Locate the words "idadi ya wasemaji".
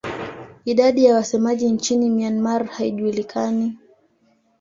0.65-1.71